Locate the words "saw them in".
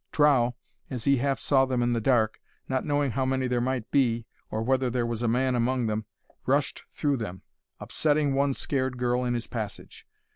1.37-1.93